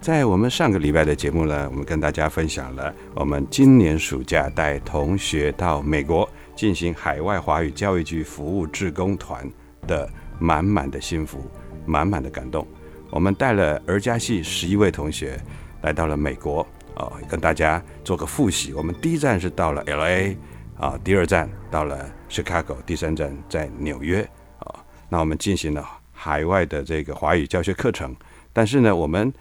[0.00, 9.50] 在我们上个礼拜的节目呢，我们跟大家分享了我们今年暑假带同学到美国进行海外华语教育局服务志工团
[9.86, 11.44] 的满满的幸福、
[11.84, 12.66] 满满的感动。
[13.10, 15.40] 我们带了儿家系十一位同学
[15.82, 18.72] 来到了美国啊，跟大家做个复习。
[18.72, 20.36] 我们第一站是到了 L.A.
[20.78, 24.22] 啊，第二站到了 Chicago，第三站在纽约
[24.58, 24.84] 啊。
[25.08, 28.14] 那我们进行了海外的这个华语教学课程，
[28.52, 29.32] 但是呢，我们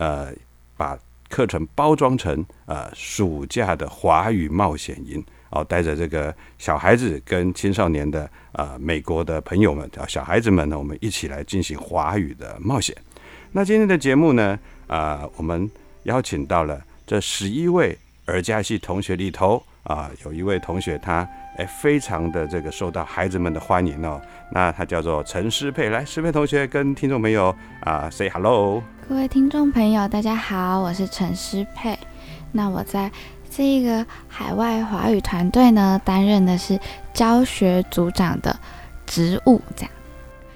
[0.00, 0.32] 呃，
[0.78, 12.96] 把课程包装成呃暑假的华语冒险营哦，带着这个小孩子跟青少年的呃美国的朋友们啊，小孩子们呢，我们一起来进行华语的冒险。
[13.52, 15.70] 那今天的节目呢，啊，我们
[16.04, 21.26] 邀请到了这十一位儿家系同学里头啊，有一位同学他
[21.56, 24.20] 哎非常的这个受到孩子们的欢迎哦，
[24.52, 28.82] 那他叫做陈诗佩，来，诗佩同学跟听众朋友啊 say hello。
[29.08, 31.98] 各位听众朋友，大家好，我是陈诗佩。
[32.52, 33.10] 那我在
[33.50, 36.78] 这个海外华语团队呢，担任的是
[37.12, 38.56] 教学组长的
[39.06, 39.90] 职务，这样。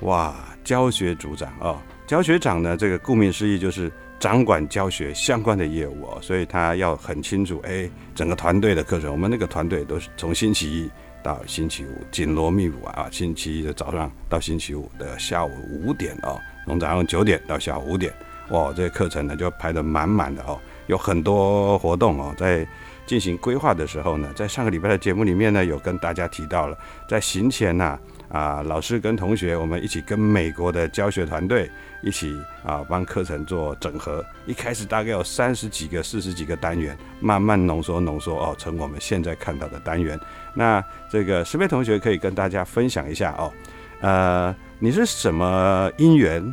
[0.00, 3.90] 哇，教学组长哦，教学长呢，这个顾名思义就是
[4.24, 10.90] 掌管教学相关的业务哦，所以他要很清楚，哎，整个团队的课程，我们那个团队都是从星期一
[11.22, 18.14] 到星期五紧锣密鼓啊，星期一的早上到星期五的下午五点哦，从早上九点到下午五点。
[18.48, 22.66] 哇，这个课程呢就排得满满的哦，有很多活动哦，在
[23.04, 28.00] 进行规划的时候呢，在上个礼拜的节目里面呢，有跟大家提到了，在行前呐，啊，
[28.34, 31.70] 啊老师跟同学我们一起跟美国的教学团队
[32.02, 34.24] 一起啊，帮课程做整合。
[34.44, 40.18] 一开始大概有三十几个、四十几个单元，慢慢浓缩浓缩哦，成我们现在看到的单元。
[40.52, 43.52] 那这个十位同学可以跟大家分享一下哦，
[44.00, 46.52] 呃，你是什么因缘？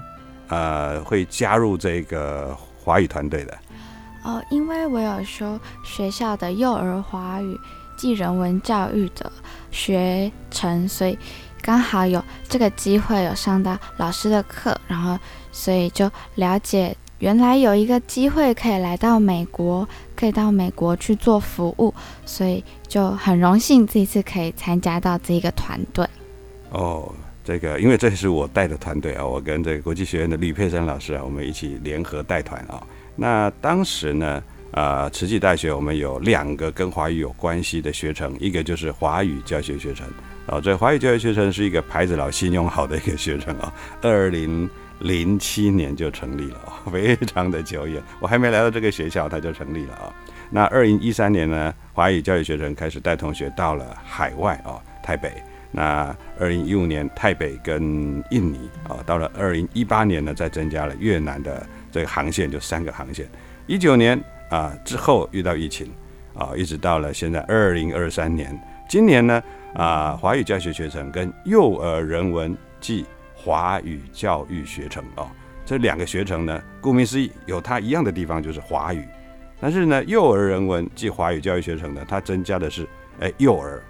[0.50, 3.58] 呃，会加入这个华语团队的
[4.24, 7.58] 哦，因为我有修学校的幼儿华语
[7.98, 9.31] 暨人文教育的
[9.72, 11.18] 学程，所以
[11.62, 15.18] 刚好有这个机会有上到老师的课，然后
[15.52, 21.94] 所以就了解原来有一个机会可以来到美国，可以到美国去做服务，
[22.25, 26.08] 所以就很荣幸这一次可以参加到这一个团队。
[26.72, 27.13] 哦。
[27.44, 32.81] 这个，因为这是我带的团队啊，我跟这个国际学院的吕佩珊老师啊，我们一起联合带团啊。
[33.16, 40.06] 那当时呢，啊，慈济大学我们有两个跟华语有关系的学程，一个就是华语教学学程
[40.46, 40.60] 啊。
[40.60, 43.74] 这华语教育学程是一个牌子老、信用好的一个学程啊。
[44.02, 46.60] 二零零七年就成立了，
[46.92, 48.02] 非常的久远。
[48.20, 50.14] 我还没来到这个学校，它就成立了啊。
[50.50, 55.32] 那二零一三年呢，华语教育学程开始带同学到了海外啊，台北。
[55.74, 63.26] 那二零一五年，台北跟印尼啊，到了二零一八年呢，再增加了越南的这个航线，就三个航线。
[63.68, 65.90] 一九年啊之后遇到疫情
[66.34, 68.54] 啊，一直到了现在二零二三年，
[68.90, 69.42] 今年呢
[69.73, 75.31] 啊，华语教学学程跟幼儿人文暨华语教育学程啊，
[75.65, 79.06] 这两个学程呢，顾名思义，有它一样的地方就是华语，
[79.59, 82.88] 但是呢，幼儿人文暨华语教育学程呢，它增加的是
[83.19, 83.81] 哎幼儿。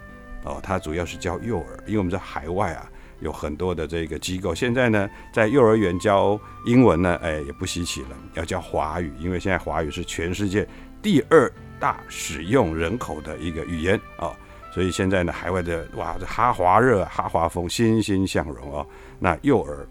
[0.44, 2.90] 哦，它主要是教幼儿，因为我们在海外啊，
[3.20, 4.56] 有很多的这个机构。
[4.56, 10.68] 现在呢，在幼儿园教英文呢，哎，也不稀奇了，要教华语，因为现在华语是全世界
[11.00, 11.48] 第二
[11.80, 14.36] 大使用人口的一个语言啊。
[14.74, 18.88] 所以现在呢，海外的哇，这哈华热、哈华风欣欣向荣哦。
[19.20, 19.86] 那幼儿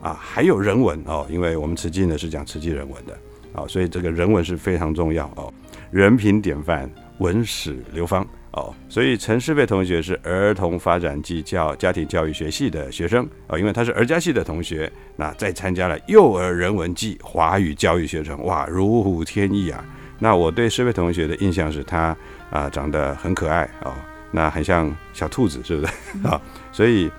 [0.00, 3.18] 啊，还有人文哦，因为我们慈济呢是讲慈济人文的
[3.52, 5.52] 啊，所以这个人文是非常重要哦。
[5.90, 8.72] 人品典范，文史流芳哦。
[8.88, 19.84] 所以陈世佩同学是儿童发展暨教家庭教育学系的学生哦，因为他是儿家系的同学，那再参加了幼儿人文暨华语教育学程，哇，如虎添翼啊。
[20.18, 22.16] 那我对世佩同学的印象是他
[22.50, 23.92] 啊，长得很可爱哦。
[24.32, 25.92] 那很像小兔子，是不是
[26.26, 26.40] 啊？
[26.72, 27.10] 所以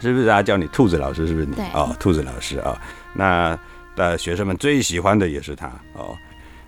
[0.00, 1.26] 是不是大家叫你兔子老师？
[1.26, 2.80] 是不是你哦，兔子老师啊？
[3.12, 3.58] 那
[3.96, 6.16] 的学生们最喜欢的也是他哦。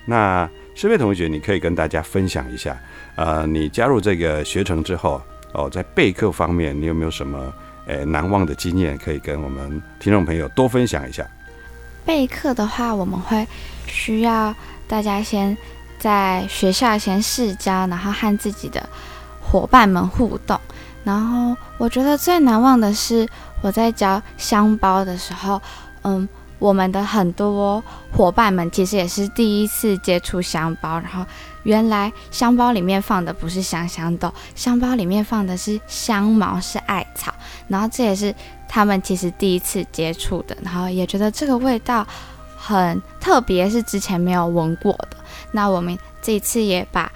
[0.05, 2.77] 那师妹同学，你可以跟大家分享一下，
[3.15, 5.23] 呃，你加入这个学程之后
[5.55, 7.53] 哦，在备课方面，你有没有什么
[7.87, 11.25] 诶难忘的经验可以跟我们听众朋友多分享一下？
[12.05, 13.47] 备课的话，我们会
[13.87, 14.53] 需要
[14.89, 15.57] 大家先
[16.01, 18.85] 在学校先试教，然后和自己的。
[19.53, 20.59] 伙伴们互动，
[21.05, 23.29] 然后我觉得最难忘的是
[23.61, 25.61] 我在教香包的时候，
[26.05, 26.27] 嗯，
[26.59, 27.85] 我们的很多
[28.17, 31.23] 伙伴们其实也是第一次接触香包，然后
[31.65, 37.31] 原来香包里面放的不是香香豆，香包里面放的是香茅，是艾草，
[37.69, 38.35] 然后这也是
[38.67, 42.07] 他们其实第一次接触的，然后也觉得这个味道
[42.57, 45.09] 很特别，是之前没有闻过的。
[45.51, 47.13] 那我们这一次也把，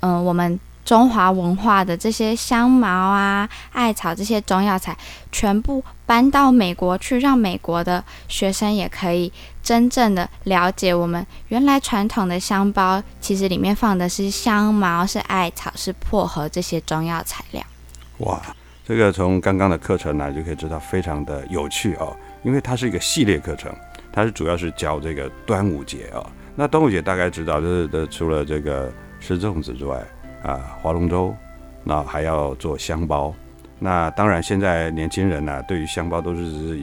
[0.00, 0.58] 嗯，我们。
[0.88, 4.96] 中华文化的这些香茅啊、艾草这些中药材，
[5.30, 9.30] 全部搬到美国去，让美国的学生也可以
[9.62, 17.62] 真正的了解我们原来传统的香包，其实里面放的是香茅、是艾草、是薄荷这些中药材料。
[18.20, 18.40] 哇，
[18.82, 23.70] 这个从刚刚的课程呢就可以知道非常的有趣哦，因为它是一个系列课程，
[24.10, 26.26] 它是主要是教这个端午节哦。
[26.56, 28.90] 那端午节大概知道，就是除了这个
[29.20, 30.02] 吃粽子之外。
[30.42, 31.34] 啊，划龙舟，
[31.84, 33.34] 那还要做香包。
[33.78, 36.80] 那当然，现在年轻人呢，对于香包都是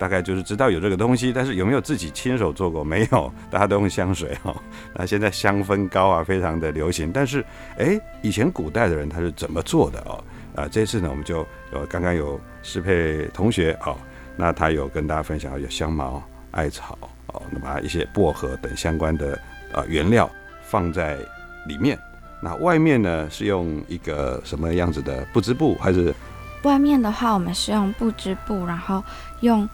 [0.00, 2.82] 大概就是知道有这个东西，但是有没有自己亲手做过？
[2.82, 4.54] 没有， 大家都用香水哈。
[4.96, 7.12] 那现在香氛膏啊，非常的流行。
[7.12, 7.44] 但是，
[7.78, 10.24] 哎，以前古代的人他是怎么做的哦？
[10.56, 13.96] 啊，这次呢，我们就有刚刚有适配同学哦，
[14.36, 16.22] 那他有跟大家分享有香茅、
[16.52, 16.98] 艾草
[17.28, 19.38] 哦，那么一些薄荷等相关的
[19.72, 20.30] 啊原料
[20.62, 21.18] 放在
[21.66, 21.98] 里面。
[22.44, 26.14] 那外面呢是用一个什么样子的不织布，还是？
[26.62, 29.02] 外面的话，我们是用不织布，然后
[29.40, 29.66] 用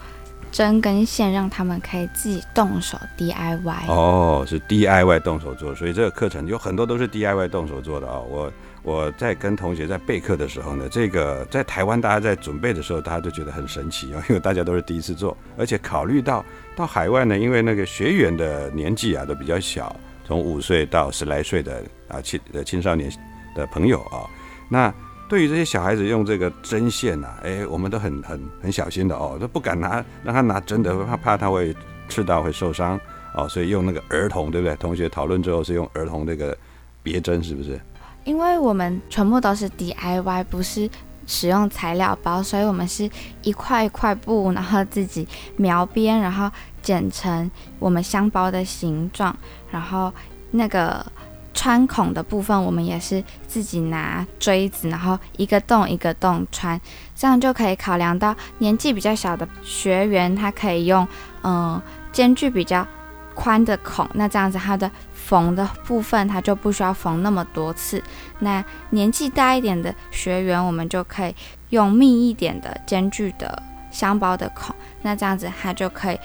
[0.53, 3.89] 针跟线，让他们可以自己动手 DIY。
[3.89, 8.19] 哦，是 DIY 动手做，所以这个课程有很多都是 DIY 动手做的啊。
[8.19, 8.53] 我
[8.83, 16.45] 我在跟同学在备课的时候呢，这个在台湾大家在准备的时候，大家都觉得很神奇啊，因为大家都是第一次做，而且考虑到
[16.77, 19.95] 到海外呢，因为那个学员的年纪啊都比较小。
[20.31, 23.13] 从五岁到十来岁的啊青呃青少年
[23.53, 24.23] 的朋友啊，
[24.69, 24.95] 那
[25.29, 31.75] 对于这些小孩子用这个针线呐，哎，我们都很很很小心的哦，都不敢拿让他拿针的，怕怕他会
[32.09, 32.97] 刺到会受伤
[33.35, 34.77] 哦，所以用那个儿童，对不对？
[34.77, 36.57] 同学讨论之后是用儿童那个
[37.03, 37.81] 别针，是不是？
[38.23, 40.89] 因为我们全部都是 DIY，不是
[41.27, 43.11] 使用材料包，所以我们是
[43.43, 45.27] 一块一块布，然后自己
[45.57, 46.49] 描边，然后。
[46.83, 49.37] 剪成我们香包的形状，
[49.71, 50.13] 然后
[50.53, 51.05] 那个
[51.53, 56.81] 穿孔的部分，我们也是自己拿锥子，然后一个洞一个洞穿，
[57.15, 61.07] 这样就可以考量到年纪比较小的学员，他可以用
[61.43, 61.81] 嗯
[62.13, 62.87] 间距比较
[63.35, 68.03] 宽的孔，那这样子他的缝的部分他就不需要缝那么多次。
[68.39, 71.35] 那年纪大一点的学员，我们就可以
[71.71, 76.19] 用密一点的间距的香包的孔，那这样子他就可以。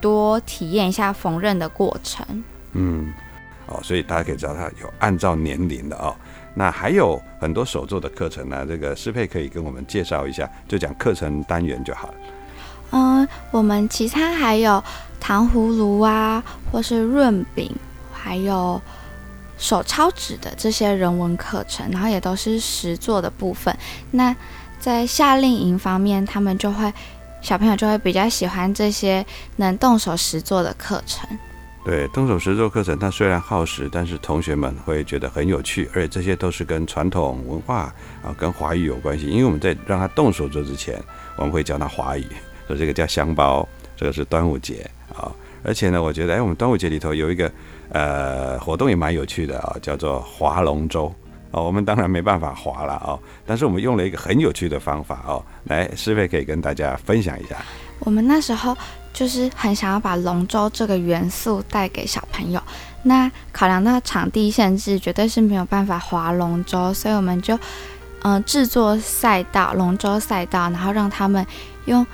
[0.00, 2.24] 多体验一下缝纫的过程。
[2.72, 3.12] 嗯，
[3.66, 6.14] 哦，所以大家可以知道，它有按照年龄的哦。
[6.54, 12.14] 那还有很多手作的课程呢，这个适配可以跟我们介绍一下，就讲课程单元就好了。
[12.90, 14.82] 嗯，我们其他还有
[15.20, 16.42] 糖葫芦啊，
[16.72, 17.70] 或是润饼，
[18.12, 18.80] 还有
[19.58, 23.76] 手抄纸的这些人文课程，然后也都是实作的部分。
[24.10, 24.34] 那
[24.80, 26.92] 在夏令营方面，他们就会。
[27.40, 29.24] 小朋友就会比较喜欢这些
[29.56, 31.28] 能动手实做的课程。
[31.82, 37.92] 对，动手实做课程，它虽然耗时，但是同学们会觉得很有趣，而且这些都是跟传统文化
[38.22, 39.26] 啊、跟华语有关系。
[39.26, 41.02] 因为我们在让他动手做之前，
[41.36, 42.26] 我们会教他华语，
[42.66, 43.66] 说这个叫香包，
[43.96, 45.32] 这个是端午节啊。
[45.62, 47.50] 而且呢，我觉得，哎，我们端午节里头有一个
[47.88, 51.12] 呃活动也蛮有趣的啊，叫做划龙舟。
[51.52, 57.56] 哦，我们当然没办法滑了哦，但是我们用了一个很有趣的方法哦，来，师妹可以跟大家分享一下。
[58.00, 58.76] 我们那时候
[59.12, 62.62] 就是很想要把龙舟这个元素带给小朋友，
[63.02, 67.58] 那考量到场地限制，绝对是没有办法划龙舟，所以我们就
[68.22, 71.44] 嗯制作赛道龙舟赛道，然后让他们
[71.86, 72.06] 用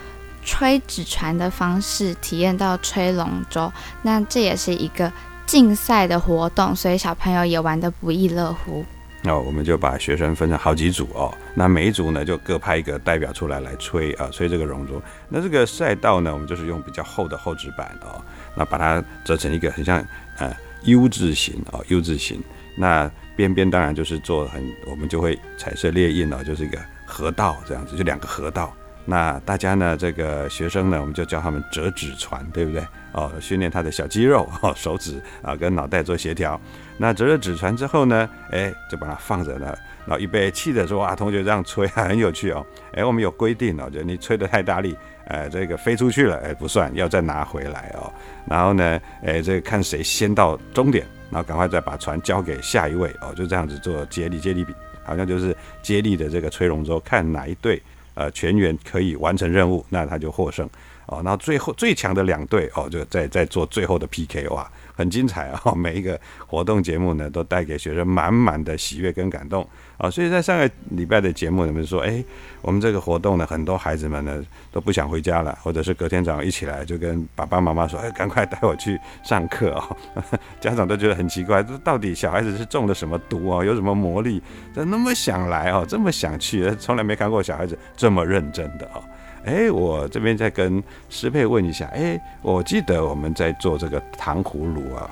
[0.43, 3.71] 吹纸船的方式体验到吹龙舟。
[4.03, 5.13] 那这也是一个
[5.45, 8.85] 竞赛的活动，所以小朋友也玩得不亦乐乎。
[9.29, 15.01] 哦，我们就把学生分成好几组哦，那每一组呢就各派一个代表出来来吹啊，吹这个龙舟。
[15.29, 18.23] 那这个赛道呢，我们就是用比较厚的厚纸板哦，
[18.55, 20.05] 那把它折成一个很像
[20.39, 20.55] 呃
[20.85, 22.43] U 字形哦，U 字形。
[22.79, 28.75] 那边边当然就是做很，我们就会彩色列印哦，就是一个河道这样子，就两个河道。
[29.07, 32.87] 那大家呢，这个学生呢，我们就教他们折纸船，对不对？
[33.13, 36.61] 哦，训练他的小肌肉哦，手指啊跟脑袋做协调。
[36.99, 39.79] 那折了纸船之后呢，哎，就把它放着了。
[40.07, 42.65] 然后预备气的时候啊，同学这样吹很有趣哦。
[42.93, 48.13] 哎，我们有规定哦，就你吹得太大力，哎，这个飞出去了，哎，不算，要再拿回来哦。
[48.49, 54.73] 然后呢，哎，这个看谁先到终点，然后赶快再把船交给下一位哦，就这样子做接力接力比，
[55.03, 57.83] 好像就是接力的这个吹龙舟，看哪一队
[58.15, 60.71] 呃全员可以完成任务，那他就获胜
[61.07, 61.21] 哦。
[61.25, 64.71] 然后最后最强的两队哦，就再再做最后的 PK 哇。
[64.97, 65.61] 很精彩啊！
[65.77, 69.67] 每一个活动节目呢，都带给学生满满的喜悦跟感动
[69.99, 70.11] 啊！
[70.11, 72.25] 所以在上个礼拜的节目，你们说，哎，
[72.63, 79.97] 我们这个活动呢，很多孩子们呢都不想回家了，或者是隔天早上一起来就跟爸爸妈妈说，哎，赶快带我去上课啊！
[80.61, 83.63] 家长都觉得很奇怪，这到底小孩子是中了什么毒啊？
[83.63, 84.43] 有什么魔力，
[84.75, 89.01] 那么想来哦，这么想去，从来没看过小孩子这么认真的啊！
[89.47, 95.09] 哎，我这边再跟师佩问一下，哎，我记得我们在做这个糖葫芦啊，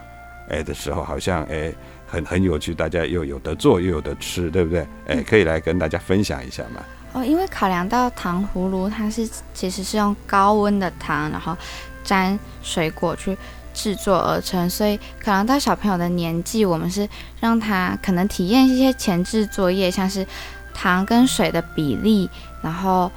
[0.50, 1.72] 哎的时候，好像哎
[2.04, 4.84] 很很有趣，大家又有得做又有得吃，对不对？
[5.06, 6.82] 哎，可以来跟大家分享一下吗？
[7.12, 11.56] 哦，因为考量到糖葫芦它是其实是用高温的糖，然后
[12.02, 13.38] 沾水果去
[13.72, 20.26] 制作而成，所以考量到小朋友的年纪，我们是让他可能体验一些前置作业，像是
[20.74, 22.28] 糖跟水的比例，
[22.60, 23.08] 然后。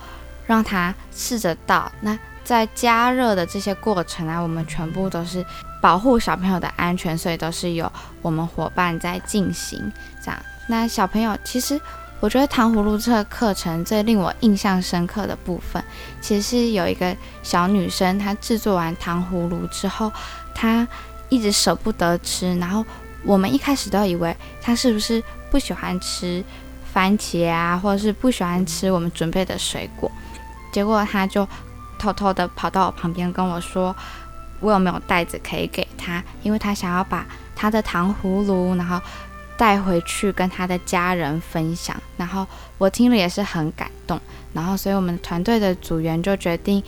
[0.48, 5.46] 让他试着倒，那在加热的这些过程啊，我们全部都是
[5.82, 9.92] 保护小朋友的安全，所以都是有我们伙伴在进行。
[10.24, 11.80] 这样，那小朋友其实
[12.22, 15.84] 我觉得糖葫芦这个课程最令我印象深刻的部分，
[16.22, 20.12] 其实是有一个小女生，她制作完糖葫芦之后，
[20.56, 20.88] 她
[21.28, 22.86] 一直舍不得吃，然后
[23.24, 26.42] 我们一开始都以为她是不是不喜欢吃
[26.94, 30.10] 番茄啊，或者是不喜欢吃我们准备的水果。
[30.78, 31.48] 结果他就
[31.98, 33.96] 偷偷的跑到我旁边跟我说
[34.62, 36.24] ：“我有没有袋子可以给他？
[36.44, 39.02] 因为他想要把他的糖葫芦，然后
[39.58, 42.46] 带回去跟他的家人分享。”然后
[42.78, 44.22] 我听了也是很感动。
[44.54, 46.84] 然后，所以我们团队的组员就决定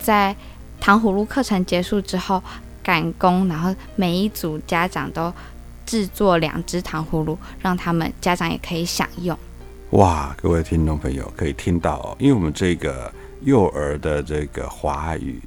[0.00, 0.34] 在
[0.80, 2.42] 糖葫芦课程结束之后
[2.82, 5.32] 赶工，然后每一组家长都
[5.86, 9.38] 制作两只糖葫芦，让他们家长也可以享用。
[9.90, 15.40] 哇，各位听众朋友可以听到哦，因为我们这个幼儿的这个华语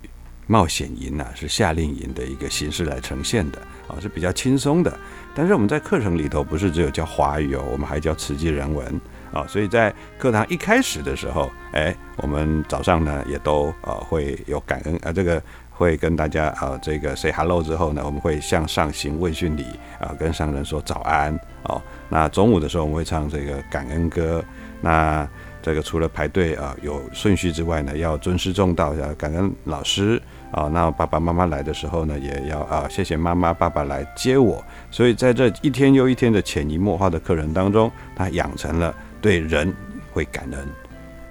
[0.48, 4.96] 冒险营呢，是夏令营的一个形式来呈现的啊，是比较轻松的。
[5.36, 15.42] 但是我们在课程里头不是只有教华语哦，我们还教词记人文啊，所以在课堂一开始的时候，哎，我们早上呢也都呃会有感恩啊这个。
[15.76, 19.66] 会跟大家啊，这个 say hello 之后呢，我们会向上行问讯礼
[20.00, 21.82] 啊，跟上人说早安哦。
[22.10, 24.46] 那中午的时候，我们会唱这个感恩歌。
[24.82, 25.28] 那
[25.64, 30.68] 这个除了排队啊有顺序之外呢，要尊师重道，要感恩老师啊。
[30.68, 34.64] 那爸爸妈妈来的时候呢，也要啊谢谢妈妈爸爸来接我。
[34.92, 39.74] 所以在这一天又一天的潜移默化的课程当中，他养成了对人
[40.12, 40.68] 会感恩。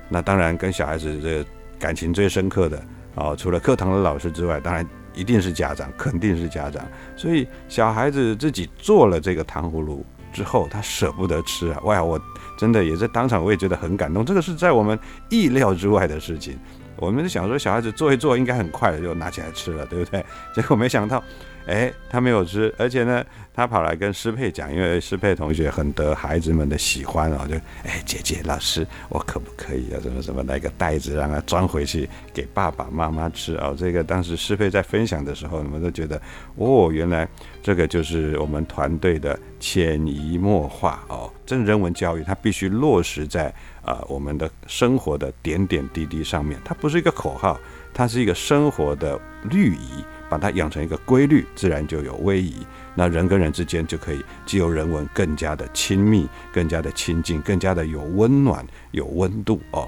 [0.08, 1.44] 那当然跟小孩子这
[1.78, 2.82] 感情最深刻的。
[3.14, 6.82] 啊，除了课堂的老师之外，当然一定是家长，肯定是家长。
[7.14, 11.80] 所以小孩子自己做了这个糖葫芦之后，他舍不得吃啊！
[11.84, 12.18] 哇，我
[12.62, 14.24] 真的也在当场，我也觉得很感动。
[14.24, 14.96] 这个是在我们
[15.28, 16.56] 意料之外的事情。
[16.96, 20.24] 我们就想说，小孩子做一做，应该很快的就拿起来吃了，对不对？
[20.54, 21.20] 结果没想到。
[21.64, 27.54] 哎，他没有吃，而且呢，他跑来跟师佩讲，因为师佩同学很得孩子们的喜欢哦，就
[27.84, 30.00] 哎，姐姐老师，我可不可以啊？
[30.02, 33.76] 什么什么，来个袋子让他装回去给爸爸妈妈吃哦。
[33.78, 36.20] 这个当时师佩在分享的时候，你们都觉得
[36.56, 37.28] 哦，原来
[37.62, 43.52] 这个就是我们团队的潜移默化哦，真人文教育它必须落实在
[43.84, 47.60] 啊我们的生活的点点滴滴上面，它不是一个口号，
[47.92, 50.04] 它是一个生活的律仪。
[50.32, 52.66] 把它养成一个规律，自然就有威仪。
[52.94, 59.86] 那人跟人之间就可以既有人文，更加的亲密，更加的亲近，更加的有温暖、有温度哦。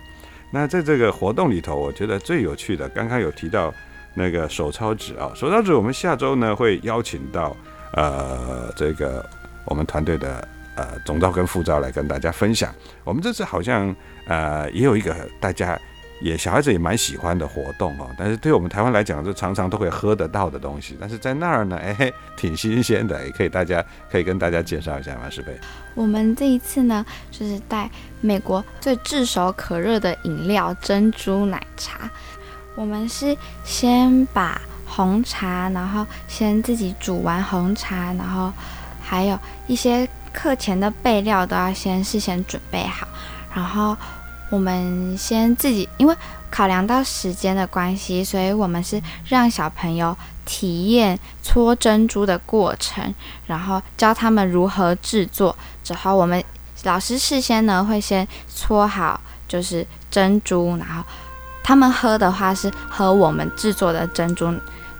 [0.50, 3.72] 那在这个活动里头，我觉得最有趣的，刚刚有提到
[4.12, 7.56] 那个手抄纸啊，手抄纸，我们下周呢会邀请到
[7.94, 9.26] 呃这个
[9.64, 12.74] 我们团队的呃总招跟副招来跟大家分享。
[13.04, 13.94] 我们这次好像
[14.26, 15.78] 呃也有一个大家
[16.20, 25.28] 也小孩子也蛮喜欢的活动哦，但是对我们台湾来讲，就常常都会喝得到的东西，但是在那儿呢， 哎，挺新鲜的，也可以大家可以跟大家介绍一下吗？
[25.28, 25.54] 石贝？
[25.94, 27.90] 我们这一次呢，就是带
[28.20, 32.10] 美国最炙手可热的饮料珍珠奶茶。
[32.76, 38.52] 我们是先把红茶，然后先自己煮完红茶，然后
[39.04, 43.06] 还有一些课前的备料都要先事先准备好。
[43.54, 43.96] 然后
[44.50, 46.16] 我们先自己，因为
[46.50, 53.14] 考量到时间的关系，所以我们是让小朋友体验搓珍珠的过程，
[53.46, 55.54] 然后教他们如何制作。
[55.82, 56.42] 之后我们
[56.82, 61.04] 老师事先呢会先搓好，就是珍珠，然后。
[61.66, 64.44] 他们喝的话是喝我们制作的珍珠，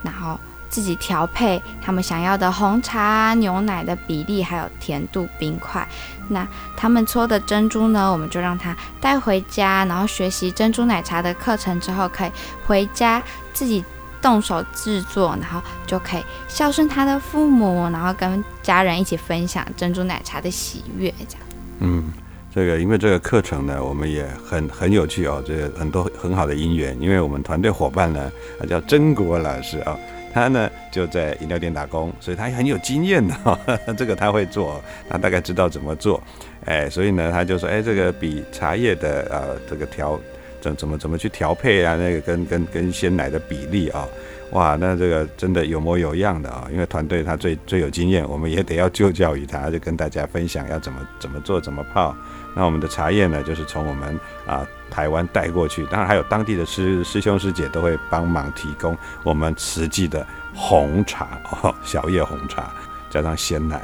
[0.03, 0.41] 然后
[0.75, 5.87] 自己调配他们想要的红茶、牛奶的比例，还有甜度、冰块。
[6.27, 6.45] 那
[6.77, 12.31] 他们搓的珍珠呢，我们就让他带回家，然后学习珍珠奶茶的课程之后，可以
[12.67, 13.85] 回家自己
[14.21, 21.47] 动手制作，然后就可以孝顺他的父母，然后跟家人一起分享珍珠奶茶的喜悦，这样。
[21.79, 22.13] 嗯。
[22.53, 26.97] 这个因为这个课程呢，我们也很很有趣哦，这很多很好的因缘。
[27.01, 29.99] 因为我们团队伙伴呢，他叫曾国老师啊，
[30.35, 33.35] 他呢就在饮料店打工，所以他很有经验的，
[33.97, 36.21] 这个他会做，他大概知道怎么做，
[36.65, 40.19] 哎，所以呢他就说，哎，这个比茶叶的呃这个调
[40.61, 44.05] 怎怎么怎么去调配啊，那个跟跟跟鲜奶的比例啊。
[44.51, 46.69] 哇，那这个真的有模有样的啊！
[46.71, 52.15] 因为团队他最最有经验，我们也得要就教于他，就跟大家分享要怎么怎么做怎么泡。
[52.55, 62.73] 那我们的茶叶呢，就是从我们啊台湾带过去，当然还有当地的师师兄师姐都会帮忙提供我们实际的红茶哦，小叶红茶
[63.11, 63.83] 加上鲜奶。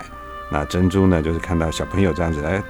[0.53, 2.63] 那珍珠呢，就是看到小朋友这样子来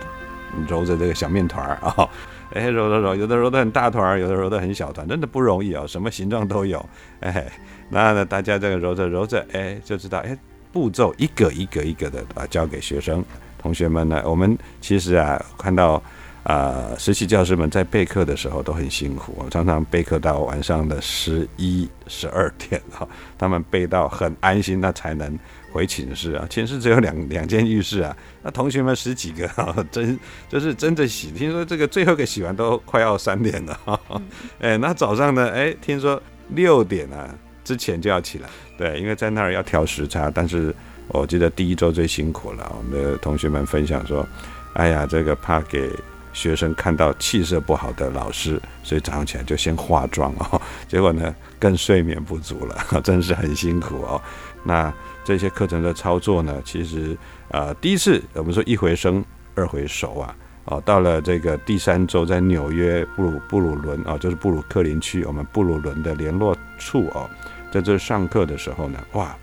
[0.66, 2.08] 揉着这个小面团儿啊。
[2.54, 6.82] 哎，揉揉揉，有的揉的很大团，有的揉的很小团，真的不容易哦，什么形状都有。
[7.20, 7.46] 哎，
[7.90, 10.34] 那呢，大家这个揉着揉着，哎，就知道，哎，
[10.72, 13.22] 步骤一个一个一个的啊，交给学生
[13.58, 14.22] 同学们呢。
[14.24, 16.02] 我们其实啊，看到
[16.42, 23.06] 啊，实习教师们在备课的时候都很辛苦，常常备课到晚上的十一、十二点啊，
[23.38, 25.38] 他们备到很安心，那才能。
[25.72, 31.30] 回寝室啊，寝室只有两两间浴室啊，那同学们十几个啊，真就是真的洗。
[31.30, 34.00] 听说这个最后个洗完都快要三点了，
[34.58, 40.28] 哎，那早上呢，哎，听说六点啊之前就要起来，对，因为在那儿要调时差。
[40.28, 40.74] 但是
[41.06, 44.26] 我记得第一周最辛苦了，我们的同学们分享说，
[44.72, 45.88] 哎呀，这个怕给
[46.32, 54.20] 学生看到气色不好的老师，所以早上起来就先化妆哦， 结果呢更睡眠不足了， 真是很辛苦哦。
[54.62, 54.92] 那
[55.24, 57.16] 这些课程的操作呢，其实
[57.48, 67.28] 呃，第一次我们说一回生二回熟啊，哦，到了这个第三周，在纽约布鲁布鲁伦啊，就是布鲁克林区我们布鲁伦的联络处哦，
[67.72, 69.36] 在这上课的时候呢，哇，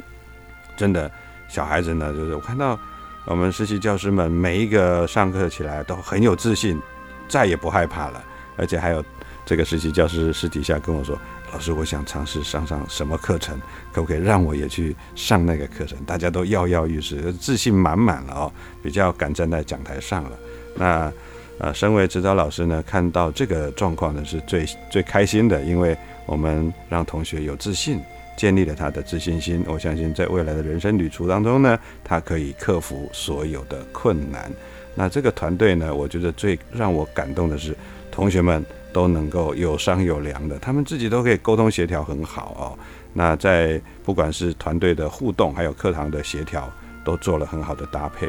[0.76, 1.12] 真的
[1.47, 2.80] 小孩子呢，就是我看到
[3.28, 6.82] 我们实习教师们每一个上课起来都很有自信，
[7.28, 8.24] 再也不害怕了，
[8.56, 9.04] 而且还有
[9.46, 11.20] 这个实习教师私底下跟我说。
[11.54, 13.58] 老师，我想尝试上上什么课程，
[13.94, 15.98] 可不可以让我也去上那个课程？
[16.06, 18.52] 大家都跃跃欲试，自信满满了哦，
[18.84, 20.32] 比较敢站在讲台上了。
[20.76, 21.12] 那
[21.60, 28.02] 呃，身为指导老师呢，看到这个状况呢，是最最开心的，因为我们让同学有自信，
[28.38, 29.62] 建立了他的自信心。
[29.67, 34.50] 我相信在未来的人生旅途当中呢，他可以克服所有的困难。
[34.95, 37.76] 那这个团队呢，我觉得最让我感动的是
[38.10, 38.63] 同学们。
[38.93, 42.65] 都能够有商有量的，他们自己都可以沟通协调很好哦。
[43.13, 46.67] 那在不管是团队的互动，还有课堂的协调，
[47.04, 48.28] 都做了很好的搭配。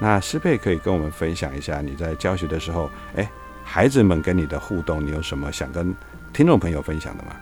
[0.00, 3.30] 那师佩可以跟我们分享一下你在教学的时候，哎，
[3.62, 5.94] 孩子们跟你的互动，你有什么想跟
[6.32, 7.36] 听众朋友分享的吗？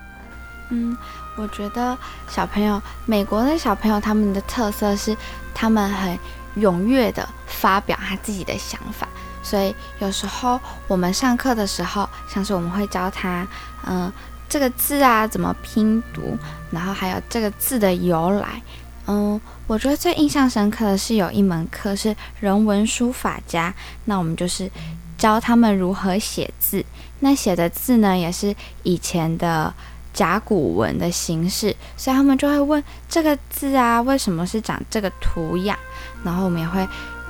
[0.69, 0.95] 嗯，
[1.37, 1.97] 我觉得
[2.29, 5.17] 小朋友，美国的小朋友，他们的特色是
[5.55, 6.19] 他们很
[6.57, 9.07] 踊跃的发表他自己的想法。
[9.43, 13.47] 所以有时候我们上课的时候，像是我们会教他，
[13.87, 14.11] 嗯，
[14.49, 16.37] 这个字啊怎么拼读，
[16.71, 18.61] 然后还有这个字的由来。
[19.07, 23.73] 嗯，我觉得最印象深刻的是有一门课是人文书法家，
[24.07, 24.69] 那我们就是
[25.17, 26.85] 教他们如何写字。
[27.21, 29.73] 那写的字呢，也是以前的
[30.17, 35.79] 甲骨文的形式，所以他们就会问这个字啊为什么是长这个图样，
[36.25, 36.85] 然后我们也会。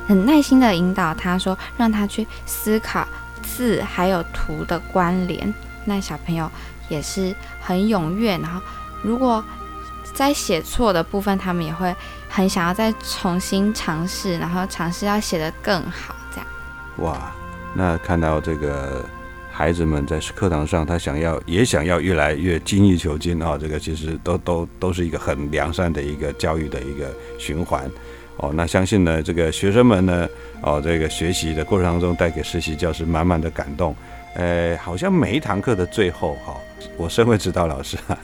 [0.09, 3.05] 很耐心的引导他说，让他去思考
[3.43, 5.53] 字还有图的关联。
[5.85, 6.49] 那小朋友
[6.89, 8.39] 也是很踊跃。
[8.39, 8.61] 然后，
[9.03, 9.43] 如果
[10.15, 11.93] 在写错的部分，他们也会
[12.29, 16.47] 很想要再重新尝试，然后尝试要写得更好，这样。
[16.99, 17.33] 哇，
[17.75, 19.05] 那看到这个
[19.57, 27.91] 孩子们在课堂上，他想要也想要越来越精益求精啊，这个其实都都都是一个很良善的一个教育的一个循环
[28.37, 28.53] 哦。
[28.55, 30.29] 那相信呢，这个学生们呢，
[30.61, 33.97] 哦，这个学习的过程当中带给实习教师满满的感动。
[34.35, 36.55] 呃，好像每一堂课的最后哈，
[36.99, 38.19] 我身为指导老师啊。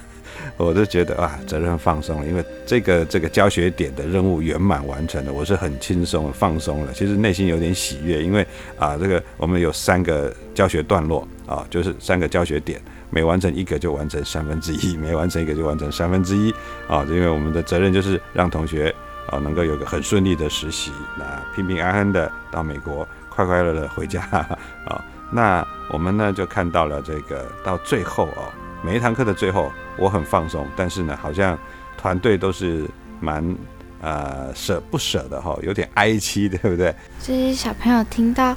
[0.56, 6.92] 我都觉得啊，责任放松了，因为这个这个教学点的任务圆满完成了，我是很轻松放松了。
[6.92, 8.46] 其实内心有点喜悦，因为
[8.78, 16.54] 啊，这个我们有三个教学段落啊，就是三个教学点，每完成一个就完成三分之一， 每完成一个就完成三分之一
[16.86, 17.04] 啊。
[17.08, 18.94] 因为我们的责任就是让同学
[19.28, 21.24] 啊能够有个很顺利的实习，那
[21.56, 24.22] 平平安安的到美国，快快乐乐回家
[24.86, 25.04] 啊。
[25.32, 28.52] 那我们呢就看到了这个到最后哦。
[28.84, 31.58] 每一堂课的最后，我很放松，但是呢，好像
[31.96, 32.88] 团队都是
[33.20, 33.56] 蛮
[34.00, 36.94] 呃舍不舍的哈，有点哀戚，对不对？
[37.22, 38.56] 这些小朋友听到，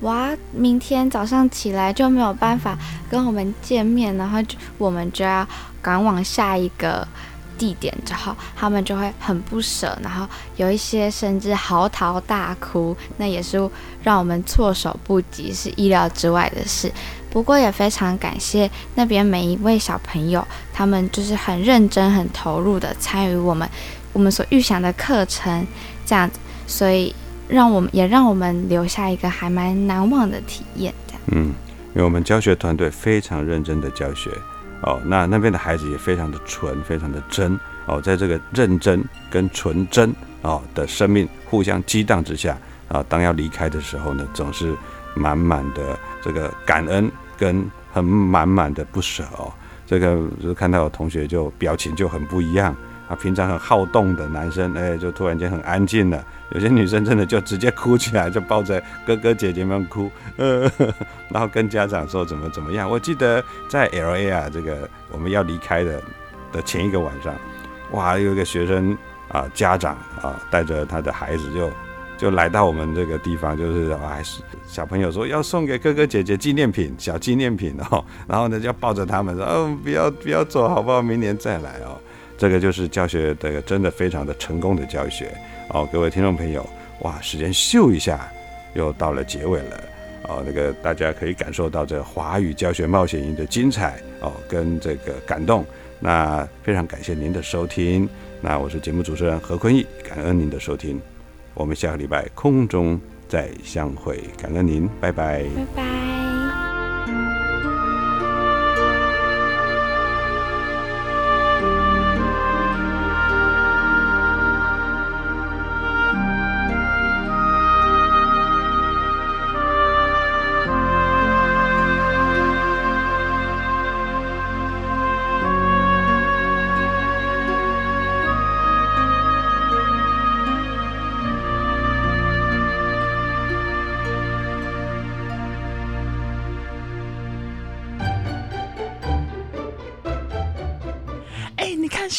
[0.00, 2.76] 哇，明天早上起来就没有办法
[3.10, 5.46] 跟我们见面，然后就我们就要
[5.80, 7.06] 赶往下一个
[7.56, 13.56] 地点之后，他们就会很不舍，然后有一些甚至嚎啕大哭，那也是
[14.02, 16.90] 让我们措手不及，是意料之外的事。
[17.32, 23.66] 不过也非常感谢那边每一位小朋友，他们就是很认真、很投入的参与我们
[24.12, 25.66] 我们所预想的课程，
[26.04, 27.14] 这样子，所以
[27.48, 30.92] 让我们也让我们留下一个还蛮难忘的体验。
[31.06, 31.46] 这样，嗯，
[31.94, 34.30] 因为我们教学团队非常认真的教学
[34.82, 42.56] 哦，那那边的孩子也非常的纯、非常的真哦，在这个认真跟纯真哦的生命互相激荡之下
[42.88, 44.76] 啊，当要离开的时候呢，总是
[45.14, 47.10] 满满的这个感恩。
[47.38, 49.52] 跟很满满的不舍哦，
[49.84, 52.72] 这个就是看到有同学就表情就很不一样
[53.08, 56.24] 啊，平常很好动的男生，哎，就突然间很安静了。
[56.52, 60.70] 有些女生真的就直接哭起来，就抱着哥哥姐姐们哭，呃，
[61.30, 62.88] 然后跟家长说怎么怎么样。
[62.88, 66.00] 我记得在 L A 啊，这个我们要离开的
[66.52, 67.34] 的前一个晚上，
[67.90, 68.96] 哇，有一个学生
[69.26, 71.68] 啊，家长啊，带着他的孩子就。
[72.22, 78.04] 就来到我们这个地方，就是还是小朋友说要送给哥哥姐姐纪念品，小纪念品哦。
[78.28, 81.02] 然后呢，就抱着他们说：“哦，不要不要走，好不好？
[81.02, 81.98] 明年再来哦。”
[82.38, 85.36] 这个就是教学的真的非常的成功的教学
[85.70, 85.88] 哦。
[85.92, 86.64] 各位听众朋友，
[87.00, 88.30] 哇，时间咻一下
[88.74, 89.80] 又到了结尾了
[90.28, 90.44] 哦。
[90.46, 95.66] 那个大家可以感受到这华语教学冒险营的精彩哦，跟这个感动。
[95.98, 98.08] 那非常感谢您的收听。
[98.40, 101.02] 那我是节目主持人何坤义，感恩您的收听。
[101.54, 106.11] 我们下个礼拜空中再相会，感恩您，拜拜，拜拜。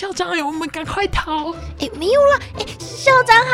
[0.03, 1.53] 校长，我们赶快逃！
[1.79, 2.37] 哎，没有了！
[2.59, 3.53] 哎，校长好。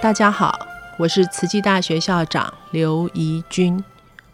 [0.00, 0.58] 大家好，
[0.98, 3.84] 我是慈济大学校长刘怡君，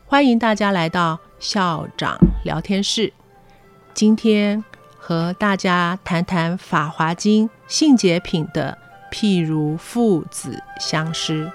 [0.07, 3.13] 欢迎大家来到校长聊天室。
[3.93, 4.65] 今天
[4.97, 8.79] 和大家谈谈《法华经》性解品的。
[9.11, 11.51] 譬如父子相失。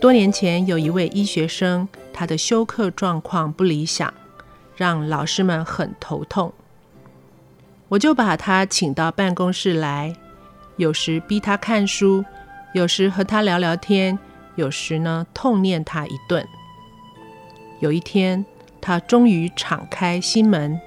[0.00, 4.14] 多年前，有一位医学生，他的休克状况不理想，
[4.76, 6.52] 让老师们很头痛。
[7.88, 10.14] 我就把他请到办公室来，
[10.76, 12.24] 有时逼他看书，
[12.74, 14.16] 有时和他聊聊天，
[14.54, 16.46] 有时呢痛念他一顿。
[17.80, 18.44] 有一天，
[18.80, 20.80] 他终于敞开心门，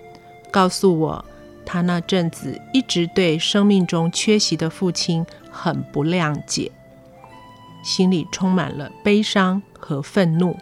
[0.51, 1.25] 告诉我，
[1.65, 6.71] 他那阵子一直对生命中缺席的父亲很不谅解，
[7.83, 10.57] 心里充满了悲伤和愤怒，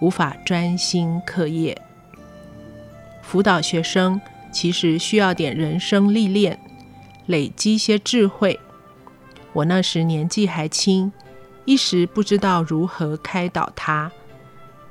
[0.00, 1.80] 无法专心课业。
[3.20, 4.18] 辅导学生
[4.50, 6.58] 其实需要点人生历练，
[7.26, 8.58] 累积些智慧。
[9.52, 11.12] 我那时年纪还轻，
[11.66, 14.10] 一时不知道如何开导他。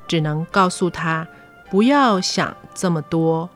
[0.08, 1.28] 只能告诉他，
[1.70, 3.50] 不要想这么多，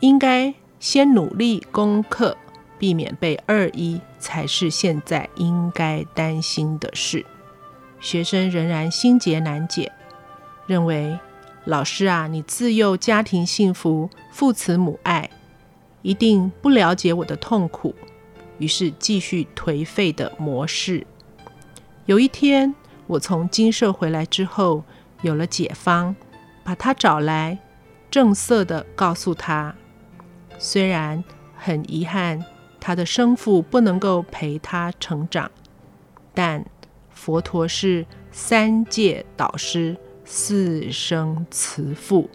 [0.00, 2.36] 应该先努力功课，
[2.78, 7.26] 避免被二一，才是现在应该担心的事。
[8.00, 9.92] 学生仍然心结难解，
[10.66, 11.18] 认为
[11.64, 15.28] 老师啊，你自幼家庭幸福，父慈母爱，
[16.00, 17.94] 一定不了解我的痛苦，
[18.56, 21.06] 于是继续颓废的模式。
[22.06, 22.74] 有一天，
[23.06, 24.82] 我从金社回来之后，
[25.22, 26.14] 有了解方，
[26.64, 27.58] 把他找来，
[28.10, 29.74] 正色的告诉他，
[30.58, 31.22] 虽然
[31.56, 32.44] 很遗憾
[32.78, 35.50] 他的生父不能够陪他成长，
[36.34, 36.64] 但。
[37.12, 42.30] 佛陀是三界导师，四生慈父，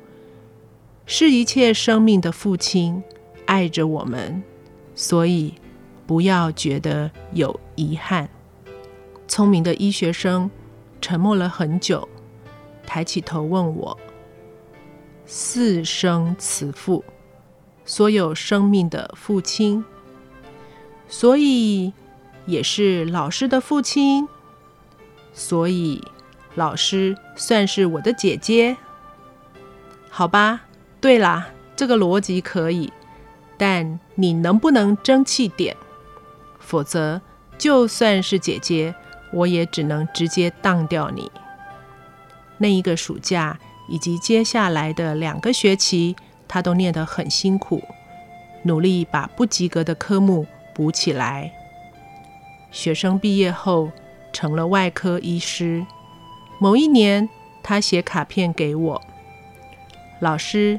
[1.07, 3.01] 是一切生命的父亲，
[3.47, 4.43] 爱着我们，
[4.93, 5.55] 所以
[6.05, 8.29] 不要觉得有遗憾。
[9.27, 10.51] 聪明的医学生
[11.01, 12.07] 沉默了很久，
[12.85, 13.97] 抬起头问我
[15.25, 17.03] ：“四生慈父，
[17.83, 19.83] 所有生命的父亲，
[21.07, 21.91] 所以
[22.45, 24.27] 也是老师的父亲。”
[25.33, 26.01] 所以，
[26.53, 28.77] 老师算是我的姐姐，
[30.09, 30.61] 好吧？
[31.01, 32.93] 对啦，这个逻辑可以，
[33.57, 35.75] 但你能不能争气点？
[36.57, 37.19] 否则，
[37.57, 38.95] 就算是姐姐，
[39.33, 41.29] 我也只能直接当掉你。
[42.57, 46.15] 那一个暑假以及接下来的两个学期，
[46.47, 47.81] 他都念得很辛苦，
[48.63, 51.51] 努力把不及格的科目补起来。
[52.71, 53.91] 学生毕业后。
[54.35, 55.85] 成了外科医师。
[56.59, 57.29] 某一年，
[57.63, 59.01] 他写卡片给我
[60.19, 60.77] ：“老师，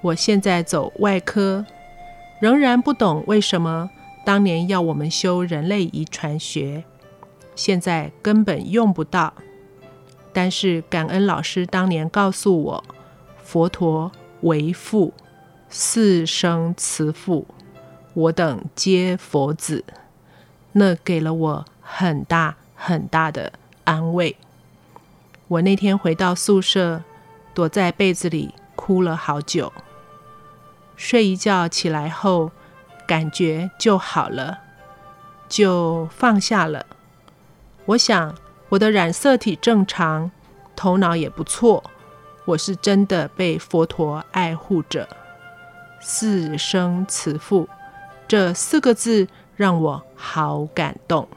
[0.00, 1.66] 我现在走外科，
[2.40, 3.90] 仍然不懂为什么
[4.24, 6.84] 当年要我们修人类遗传学，
[7.54, 9.34] 现在根本用不到。
[10.34, 12.84] 但是感恩老师当年告诉我，
[13.42, 15.14] 佛陀为父，
[15.70, 17.46] 四生慈父，
[18.12, 19.82] 我等皆佛子，
[20.72, 23.50] 那给了我很大。”很大的
[23.84, 24.36] 安慰。
[25.48, 27.02] 我那天回到宿舍，
[27.54, 29.72] 躲在被子里哭了好久。
[30.94, 32.50] 睡一觉起来后，
[33.06, 34.58] 感觉就好了，
[35.48, 36.84] 就放下了。
[37.86, 38.34] 我想
[38.74, 40.32] 我的染色体正常，
[40.74, 41.84] 头脑也不错，
[42.44, 45.08] 我是真的被佛陀爱护着。
[46.00, 47.68] 四生慈父
[48.26, 51.28] 这四个字让我好感动。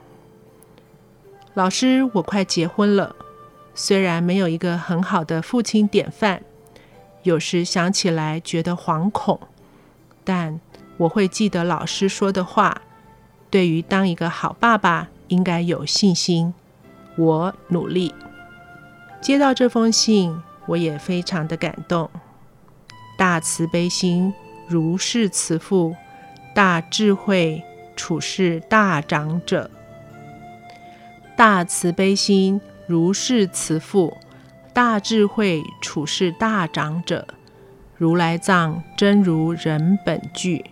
[1.54, 3.16] 老师，我快结婚了。
[3.76, 6.42] 虽然没有一个很好的父亲典范，
[7.22, 9.40] 有时想起来觉得惶恐，
[10.24, 10.60] 但
[10.98, 12.82] 我会记得老师说的话：
[13.52, 16.56] 对于当一个好爸爸，应该有信心。
[17.18, 18.14] 我努力。
[19.20, 22.10] 接到这封信，我也非常的感动。
[23.18, 24.34] 大慈悲心，
[24.68, 25.96] 如是慈父；
[26.54, 27.64] 大智慧，
[27.96, 29.72] 处事大长者。
[31.36, 34.18] 大慈悲心，如是慈父；
[34.74, 37.28] 大智慧，处事大长者。
[37.96, 40.64] 如来藏真如人本具，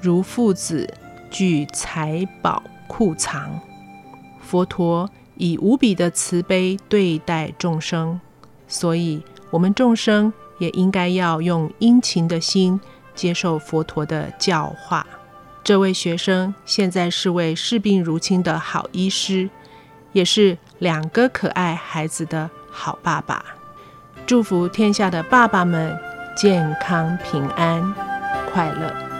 [0.00, 0.94] 如父子
[1.30, 3.60] 具财宝库藏。
[4.40, 8.20] 佛陀以无比的慈悲对待众生，
[8.66, 12.80] 所以我们众生也应该要用殷勤的心
[13.14, 15.06] 接受佛陀的教化。
[15.64, 19.48] 这位学生现在是位视病如亲的好医师。
[20.12, 23.42] 也是两个可爱孩子的好爸爸，
[24.26, 25.98] 祝福天下的爸爸们
[26.36, 27.94] 健康平安
[28.52, 29.11] 快乐。